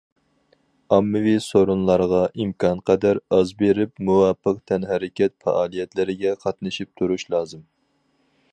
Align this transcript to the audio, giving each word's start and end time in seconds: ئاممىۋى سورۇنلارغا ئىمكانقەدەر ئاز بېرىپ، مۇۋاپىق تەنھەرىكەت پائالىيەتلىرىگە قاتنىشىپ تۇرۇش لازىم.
ئاممىۋى 0.95 1.33
سورۇنلارغا 1.47 2.21
ئىمكانقەدەر 2.45 3.19
ئاز 3.37 3.53
بېرىپ، 3.61 3.93
مۇۋاپىق 4.09 4.65
تەنھەرىكەت 4.71 5.35
پائالىيەتلىرىگە 5.45 6.33
قاتنىشىپ 6.47 6.95
تۇرۇش 7.03 7.29
لازىم. 7.35 7.63